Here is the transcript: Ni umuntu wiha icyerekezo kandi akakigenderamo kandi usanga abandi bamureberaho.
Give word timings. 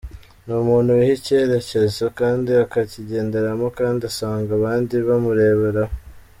Ni 0.45 0.53
umuntu 0.63 0.89
wiha 0.97 1.13
icyerekezo 1.19 2.03
kandi 2.19 2.51
akakigenderamo 2.65 3.67
kandi 3.79 4.01
usanga 4.09 4.49
abandi 4.59 4.93
bamureberaho. 5.07 5.93